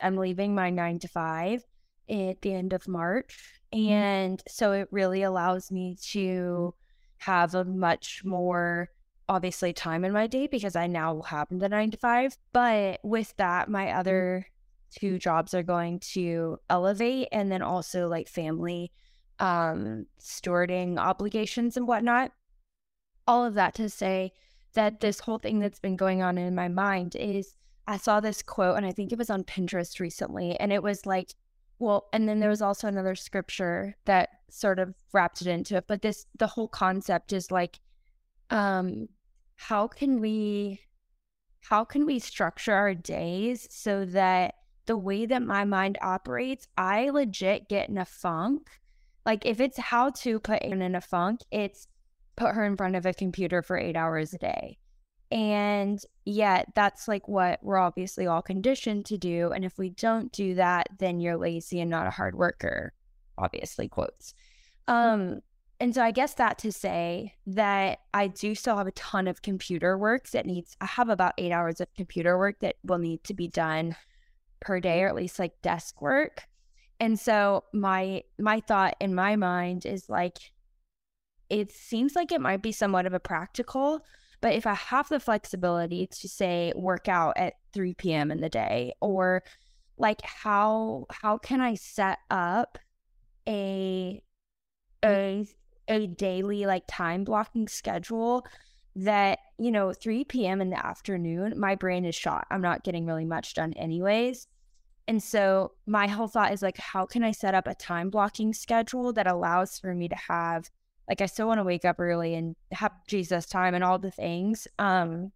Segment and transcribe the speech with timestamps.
[0.00, 1.64] I'm leaving my nine to five
[2.08, 3.60] at the end of March.
[3.74, 3.92] Mm-hmm.
[3.92, 6.74] And so it really allows me to
[7.18, 8.90] have a much more
[9.28, 12.36] obviously time in my day because I now have the nine to five.
[12.52, 14.46] But with that, my other
[14.90, 18.92] two jobs are going to elevate and then also like family
[19.38, 22.32] um stewarding obligations and whatnot.
[23.26, 24.32] All of that to say
[24.74, 27.54] that this whole thing that's been going on in my mind is
[27.86, 31.06] I saw this quote and I think it was on Pinterest recently and it was
[31.06, 31.34] like
[31.78, 35.84] well and then there was also another scripture that sort of wrapped it into it
[35.86, 37.78] but this the whole concept is like
[38.50, 39.08] um
[39.56, 40.80] how can we
[41.68, 44.54] how can we structure our days so that
[44.86, 48.80] the way that my mind operates I legit get in a funk?
[49.24, 51.88] Like if it's how to put Aiden in a funk it's
[52.36, 54.78] put her in front of a computer for 8 hours a day
[55.30, 59.50] and yet, that's like what we're obviously all conditioned to do.
[59.52, 62.92] And if we don't do that, then you're lazy and not a hard worker,
[63.36, 64.34] obviously, quotes.
[64.88, 65.40] Um,
[65.78, 69.42] and so I guess that to say that I do still have a ton of
[69.42, 73.24] computer work that needs, I have about eight hours of computer work that will need
[73.24, 73.96] to be done
[74.60, 76.44] per day, or at least like desk work.
[76.98, 80.38] And so my my thought in my mind is like,
[81.50, 84.00] it seems like it might be somewhat of a practical
[84.46, 88.30] but if I have the flexibility to say work out at 3 p.m.
[88.30, 89.42] in the day, or
[89.98, 92.78] like how how can I set up
[93.48, 94.22] a
[95.02, 95.08] mm.
[95.08, 95.48] a
[95.92, 98.46] a daily like time blocking schedule
[98.94, 100.60] that you know 3 p.m.
[100.60, 102.46] in the afternoon my brain is shot.
[102.48, 104.46] I'm not getting really much done anyways.
[105.08, 108.54] And so my whole thought is like how can I set up a time blocking
[108.54, 110.70] schedule that allows for me to have
[111.08, 114.10] like I still want to wake up early and have Jesus time and all the
[114.10, 114.66] things.
[114.78, 115.32] Um,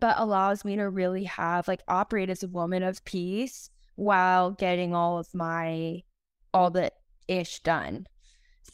[0.00, 4.94] but allows me to really have like operate as a woman of peace while getting
[4.94, 6.02] all of my
[6.54, 6.92] all the
[7.26, 8.06] ish done.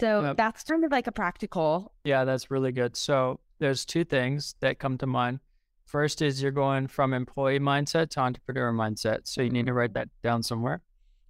[0.00, 0.36] So Yep.
[0.36, 1.92] that's kind of like a practical.
[2.05, 2.96] Yeah, that's really good.
[2.96, 5.40] So there's two things that come to mind.
[5.86, 9.20] First is you're going from employee mindset to entrepreneur mindset.
[9.24, 10.83] So you need to write that down somewhere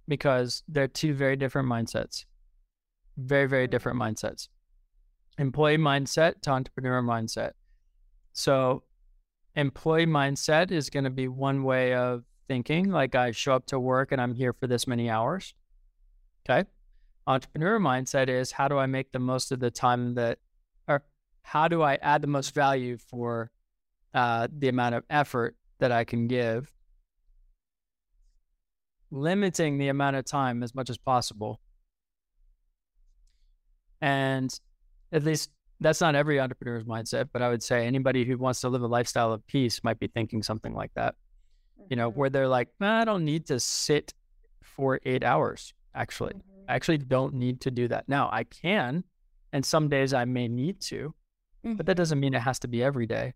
[0.07, 2.25] because they're two very different mindsets.
[3.17, 4.49] Very, very different mindsets.
[5.37, 7.51] Employee mindset to entrepreneur mindset.
[8.33, 8.83] So
[9.55, 13.79] employee mindset is going to be one way of thinking, like I show up to
[13.79, 15.53] work and I'm here for this many hours.
[16.47, 16.67] Okay.
[17.27, 20.37] Entrepreneur mindset is how do I make the most of the time that,
[20.87, 21.03] or
[21.41, 23.49] how do I add the most value for
[24.13, 26.71] uh, the amount of effort that I can give,
[29.11, 31.59] limiting the amount of time as much as possible.
[34.05, 34.57] And
[35.11, 35.49] at least
[35.79, 38.87] that's not every entrepreneur's mindset, but I would say anybody who wants to live a
[38.87, 41.15] lifestyle of peace might be thinking something like that.
[41.89, 42.19] You know, mm-hmm.
[42.19, 44.13] where they're like, "Nah, I don't need to sit
[44.61, 45.73] for eight hours.
[45.95, 46.69] Actually, I mm-hmm.
[46.69, 48.07] actually don't need to do that.
[48.07, 49.03] Now I can,
[49.51, 51.13] and some days I may need to,
[51.63, 51.97] but that mm-hmm.
[51.97, 53.33] doesn't mean it has to be every day.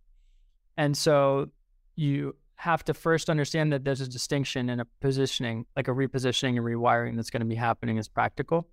[0.78, 1.50] And so
[1.96, 6.58] you have to first understand that there's a distinction and a positioning, like a repositioning
[6.58, 8.68] and rewiring that's going to be happening is practical.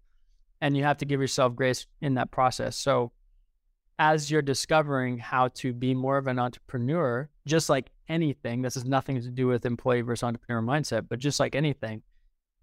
[0.60, 2.76] And you have to give yourself grace in that process.
[2.76, 3.12] So
[3.98, 8.84] as you're discovering how to be more of an entrepreneur, just like anything, this has
[8.84, 12.02] nothing to do with employee versus entrepreneur mindset, but just like anything,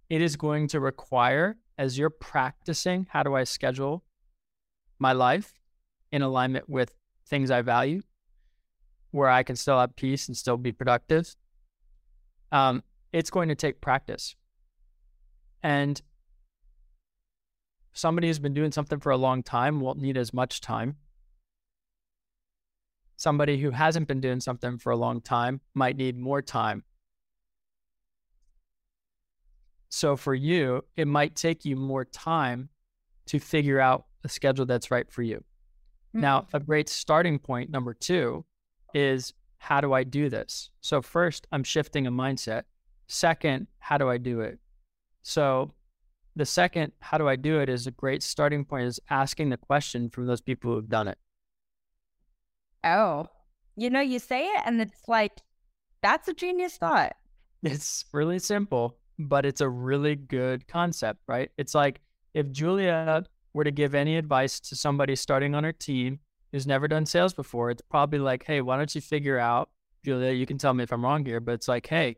[0.09, 4.03] it is going to require, as you're practicing, how do I schedule
[4.99, 5.53] my life
[6.11, 6.93] in alignment with
[7.27, 8.01] things I value,
[9.11, 11.35] where I can still have peace and still be productive.
[12.51, 14.35] Um, it's going to take practice.
[15.63, 15.99] And
[17.93, 20.97] somebody who's been doing something for a long time won't need as much time.
[23.15, 26.83] Somebody who hasn't been doing something for a long time might need more time.
[29.89, 32.69] So for you, it might take you more time
[33.27, 35.43] to figure out a schedule that's right for you.
[36.13, 36.57] Now, hmm.
[36.57, 38.45] a great starting point, number two,
[38.93, 40.69] is how do I do this?
[40.81, 42.63] So, first, I'm shifting a mindset.
[43.07, 44.59] Second, how do I do it?
[45.21, 45.73] So,
[46.35, 49.57] the second, how do I do it, is a great starting point, is asking the
[49.57, 51.17] question from those people who've done it.
[52.83, 53.27] Oh,
[53.75, 55.41] you know, you say it and it's like,
[56.01, 57.15] that's a genius thought.
[57.61, 61.49] It's really simple, but it's a really good concept, right?
[61.57, 62.01] It's like
[62.33, 66.19] if Julia were to give any advice to somebody starting on her team
[66.51, 69.69] who's never done sales before, it's probably like, hey, why don't you figure out,
[70.03, 72.17] Julia, you can tell me if I'm wrong here, but it's like, hey,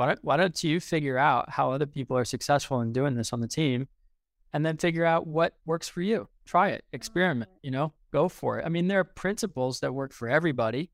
[0.00, 3.34] why don't, why don't you figure out how other people are successful in doing this
[3.34, 3.86] on the team
[4.54, 6.26] and then figure out what works for you?
[6.46, 7.58] Try it, experiment, mm.
[7.64, 8.64] you know, go for it.
[8.64, 10.88] I mean, there are principles that work for everybody,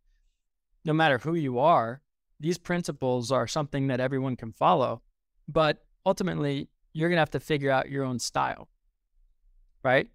[0.85, 2.03] no matter who you are.
[2.41, 5.03] these principles are something that everyone can follow,
[5.47, 8.69] but ultimately you're going to have to figure out your own style.
[9.85, 10.11] Right.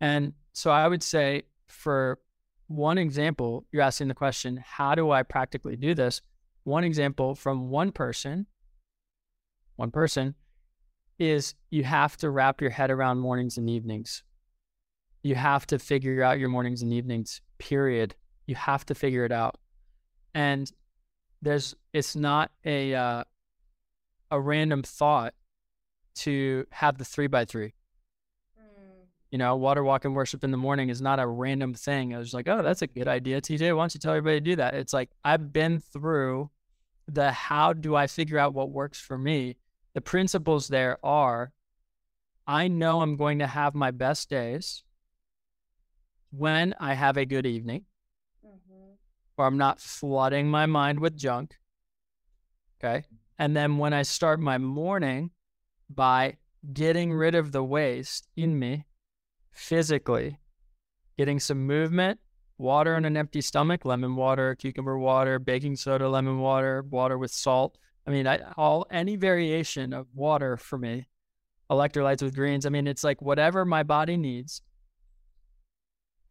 [0.00, 2.20] And so I would say for
[2.68, 6.20] one example, you're asking the question, how do I practically do this?
[6.66, 8.48] One example from one person,
[9.76, 10.34] one person
[11.16, 14.24] is you have to wrap your head around mornings and evenings.
[15.22, 18.16] You have to figure out your mornings and evenings, period.
[18.48, 19.58] You have to figure it out.
[20.34, 20.68] And
[21.40, 23.22] there's it's not a uh,
[24.32, 25.34] a random thought
[26.16, 27.74] to have the three by three.
[28.58, 29.06] Mm.
[29.30, 32.12] You know, water walk and worship in the morning is not a random thing.
[32.12, 33.76] I was like, oh, that's a good idea, TJ.
[33.76, 34.74] Why don't you tell everybody to do that?
[34.74, 36.50] It's like I've been through
[37.08, 39.56] the how do I figure out what works for me.
[39.94, 41.52] The principles there are
[42.46, 44.84] I know I'm going to have my best days
[46.30, 47.86] when I have a good evening
[48.44, 48.92] mm-hmm.
[49.36, 51.56] or I'm not flooding my mind with junk.
[52.78, 53.04] Okay.
[53.38, 55.30] And then when I start my morning
[55.90, 56.36] by
[56.72, 58.86] getting rid of the waste in me
[59.50, 60.38] physically,
[61.18, 62.20] getting some movement,
[62.58, 67.30] water on an empty stomach, lemon water, cucumber water, baking soda, lemon water, water with
[67.30, 67.78] salt.
[68.06, 71.06] I mean, I, all any variation of water for me,
[71.70, 72.66] electrolytes with greens.
[72.66, 74.62] I mean, it's like whatever my body needs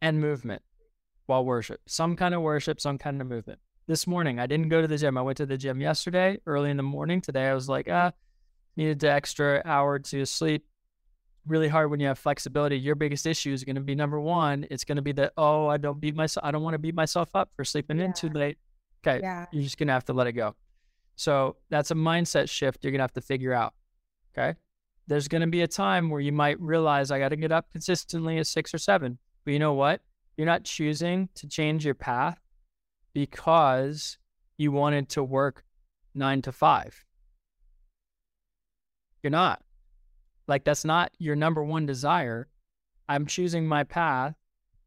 [0.00, 0.62] and movement
[1.26, 3.60] while worship, some kind of worship, some kind of movement.
[3.88, 5.16] This morning, I didn't go to the gym.
[5.16, 7.20] I went to the gym yesterday early in the morning.
[7.20, 8.12] Today, I was like, ah,
[8.76, 10.66] needed the extra hour to sleep.
[11.46, 12.78] Really hard when you have flexibility.
[12.78, 14.66] Your biggest issue is going to be number one.
[14.70, 16.44] It's going to be that oh, I don't beat myself.
[16.44, 18.06] I don't want to beat myself up for sleeping yeah.
[18.06, 18.58] in too late.
[19.06, 19.46] Okay, yeah.
[19.52, 20.56] you're just going to have to let it go.
[21.14, 23.74] So that's a mindset shift you're going to have to figure out.
[24.36, 24.58] Okay,
[25.06, 27.70] there's going to be a time where you might realize I got to get up
[27.70, 29.18] consistently at six or seven.
[29.44, 30.00] But you know what?
[30.36, 32.38] You're not choosing to change your path
[33.14, 34.18] because
[34.58, 35.64] you wanted to work
[36.14, 37.04] nine to five.
[39.22, 39.62] You're not.
[40.48, 42.48] Like, that's not your number one desire.
[43.08, 44.34] I'm choosing my path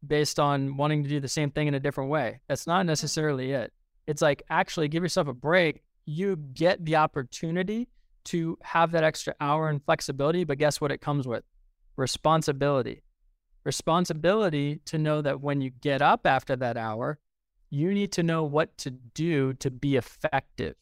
[0.06, 2.40] based on wanting to do the same thing in a different way.
[2.48, 2.88] That's not mm-hmm.
[2.88, 3.72] necessarily it.
[4.06, 5.82] It's like, actually, give yourself a break.
[6.06, 7.88] You get the opportunity
[8.24, 11.44] to have that extra hour and flexibility, but guess what it comes with?
[11.96, 13.02] Responsibility
[13.64, 17.18] responsibility to know that when you get up after that hour,
[17.70, 20.74] you need to know what to do to be effective.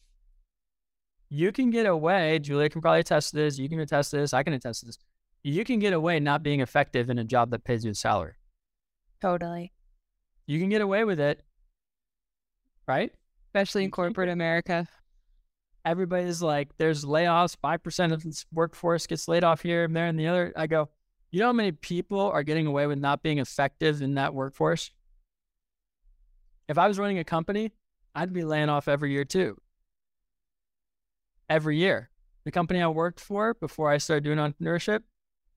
[1.29, 4.33] You can get away, Julia can probably attest to this, you can attest to this,
[4.33, 4.97] I can attest to this.
[5.43, 8.33] You can get away not being effective in a job that pays you a salary.
[9.21, 9.71] Totally.
[10.47, 11.43] You can get away with it,
[12.87, 13.11] right?
[13.49, 14.87] Especially in corporate America.
[15.85, 20.19] Everybody's like, there's layoffs, 5% of the workforce gets laid off here and there and
[20.19, 20.51] the other.
[20.57, 20.89] I go,
[21.31, 24.91] you know how many people are getting away with not being effective in that workforce?
[26.67, 27.71] If I was running a company,
[28.15, 29.57] I'd be laying off every year too.
[31.49, 32.09] Every year.
[32.45, 35.01] The company I worked for before I started doing entrepreneurship,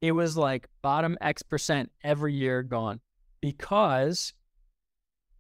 [0.00, 3.00] it was like bottom X percent every year gone
[3.40, 4.34] because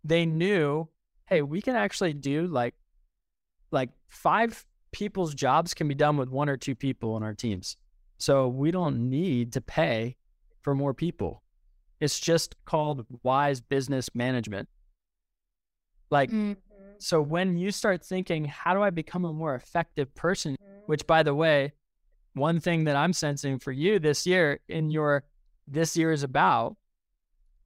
[0.04, 0.88] they knew,
[1.26, 2.74] hey, we can actually do like
[3.70, 7.76] like five people's jobs can be done with one or two people on our teams.
[8.18, 10.16] So we don't need to pay
[10.60, 11.42] for more people.
[12.00, 14.68] It's just called wise business management.
[16.10, 16.52] Like, mm-hmm.
[17.02, 20.52] So when you start thinking, how do I become a more effective person?
[20.52, 20.80] Mm-hmm.
[20.86, 21.72] Which, by the way,
[22.34, 25.24] one thing that I'm sensing for you this year in your
[25.66, 26.76] this year is about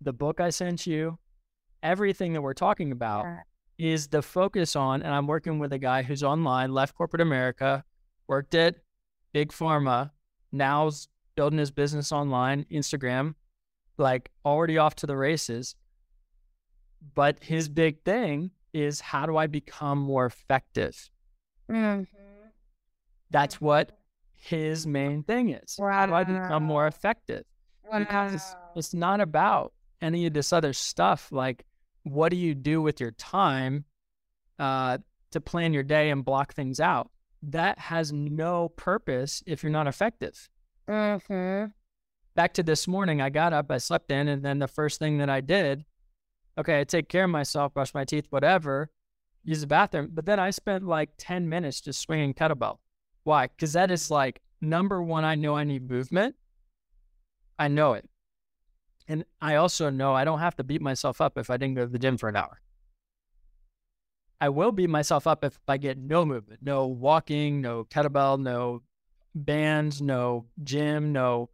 [0.00, 1.18] the book I sent you,
[1.82, 3.26] everything that we're talking about
[3.78, 5.02] is the focus on.
[5.02, 7.84] And I'm working with a guy who's online, left corporate America,
[8.28, 8.76] worked at
[9.32, 10.10] big pharma,
[10.52, 13.34] now's building his business online, Instagram,
[13.98, 15.74] like already off to the races.
[17.14, 21.08] But his big thing is how do I become more effective?
[21.70, 22.04] Mm-hmm.
[23.30, 23.98] That's what
[24.34, 25.76] his main thing is.
[25.78, 25.90] Wow.
[25.90, 27.44] How do I become more effective?
[27.90, 28.00] Wow.
[28.00, 31.32] Because it's not about any of this other stuff.
[31.32, 31.64] Like,
[32.02, 33.84] what do you do with your time
[34.58, 34.98] uh,
[35.32, 37.10] to plan your day and block things out?
[37.42, 40.48] That has no purpose if you're not effective.
[40.88, 41.70] Mm-hmm.
[42.34, 45.18] Back to this morning, I got up, I slept in, and then the first thing
[45.18, 45.84] that I did,
[46.58, 48.90] okay, I take care of myself, brush my teeth, whatever,
[49.44, 50.10] use the bathroom.
[50.12, 52.78] But then I spent like 10 minutes just swinging kettlebell.
[53.24, 53.48] Why?
[53.48, 56.36] Because that is like number one, I know I need movement.
[57.58, 58.08] I know it.
[59.08, 61.86] And I also know I don't have to beat myself up if I didn't go
[61.86, 62.60] to the gym for an hour.
[64.40, 68.82] I will beat myself up if I get no movement, no walking, no kettlebell, no
[69.34, 71.48] bands, no gym, no.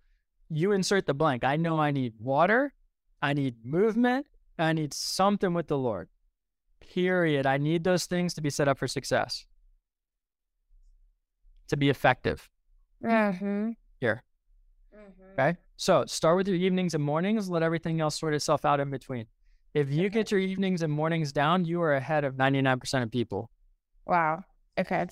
[0.51, 1.45] You insert the blank.
[1.45, 2.75] I know I need water,
[3.21, 4.27] I need movement,
[4.63, 6.09] I need something with the Lord.
[6.81, 7.47] Period.
[7.47, 9.47] I need those things to be set up for success.
[11.69, 12.51] to be effective.
[13.03, 13.71] Mm-hmm.
[13.99, 14.23] Here.
[14.95, 15.41] Mm-hmm.
[15.41, 15.59] Okay.
[15.77, 19.27] So start with your evenings and mornings, let everything else sort itself out in between.
[19.73, 23.51] If you get your evenings and mornings down, you are ahead of 99% of people.
[24.07, 24.45] Wow.
[24.79, 25.07] Okay.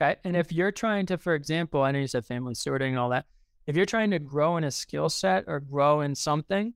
[0.00, 0.16] Okay.
[0.24, 3.10] And if you're trying to, for example, I know you said family stewarding and all
[3.10, 3.26] that.
[3.66, 6.72] If you're trying to grow in a skill set or grow in something,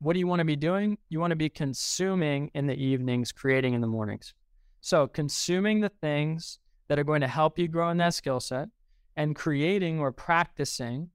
[0.00, 0.98] what do you want to be doing?
[1.08, 4.34] You want to be consuming in the evenings, creating in the mornings.
[4.80, 8.68] So, consuming the things that are going to help you grow in that skill set
[9.16, 11.10] and creating or practicing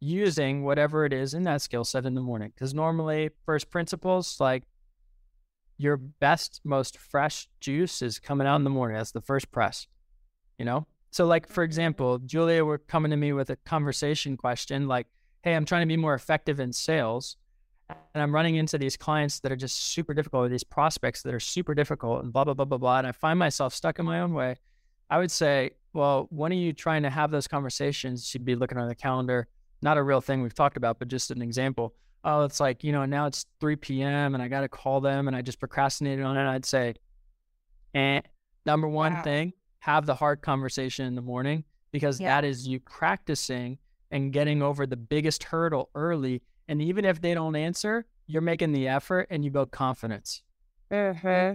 [0.00, 2.52] using whatever it is in that skill set in the morning.
[2.54, 4.64] Because normally, first principles, like
[5.76, 8.96] your best, most fresh juice is coming out in the morning.
[8.96, 9.86] That's the first press,
[10.58, 10.86] you know?
[11.12, 11.68] So, like, for mm-hmm.
[11.68, 15.06] example, Julia were coming to me with a conversation question like,
[15.42, 17.36] Hey, I'm trying to be more effective in sales.
[18.14, 21.32] And I'm running into these clients that are just super difficult, or these prospects that
[21.34, 22.98] are super difficult, and blah, blah, blah, blah, blah.
[22.98, 24.56] And I find myself stuck in my own way.
[25.10, 28.32] I would say, Well, when are you trying to have those conversations?
[28.34, 29.48] You'd be looking on the calendar,
[29.82, 31.94] not a real thing we've talked about, but just an example.
[32.24, 34.34] Oh, it's like, you know, now it's 3 p.m.
[34.34, 36.46] and I got to call them and I just procrastinated on it.
[36.46, 36.94] I'd say,
[37.94, 38.22] and
[38.66, 39.22] number one Wow.
[39.22, 42.28] thing, have the hard conversation in the morning because Yeah.
[42.40, 43.78] that is you practicing
[44.10, 46.42] and getting over the biggest hurdle early.
[46.68, 50.42] And even if they don't answer, you're making the effort and you build confidence.
[50.90, 51.54] Uh-huh.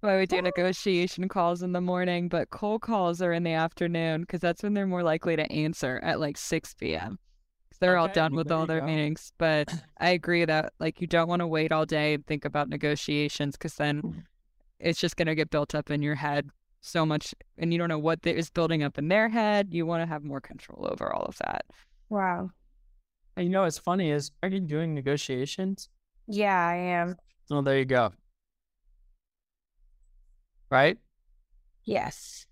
[0.00, 4.22] Why we do negotiation calls in the morning, but cold calls are in the afternoon
[4.22, 7.18] because that's when they're more likely to answer at like 6 p.m.
[7.78, 8.86] They're all done with all their go.
[8.86, 9.32] meetings.
[9.38, 12.68] But I agree that like you don't want to wait all day and think about
[12.68, 14.24] negotiations because then
[14.78, 17.88] it's just going to get built up in your head so much and you don't
[17.88, 19.68] know what is building up in their head.
[19.72, 21.64] You want to have more control over all of that.
[22.08, 22.50] Wow.
[23.36, 25.88] And you know what's funny is, are you doing negotiations?
[26.26, 27.16] Yeah, I am.
[27.50, 28.12] Oh, there you go.
[30.70, 30.98] Right?
[31.84, 32.46] Yes.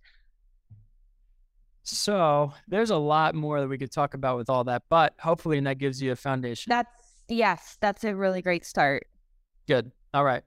[1.82, 5.60] So there's a lot more that we could talk about with all that, but hopefully
[5.60, 6.70] that gives you a foundation.
[6.70, 6.90] That's
[7.28, 9.06] yes, that's a really great start.
[9.66, 9.90] Good.
[10.14, 10.42] All right.